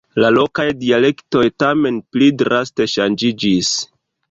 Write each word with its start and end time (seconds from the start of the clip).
La 0.21 0.29
lokaj 0.35 0.63
dialektoj, 0.83 1.43
tamen, 1.65 2.01
pli 2.15 2.31
draste 2.41 2.91
ŝanĝiĝis. 2.97 3.73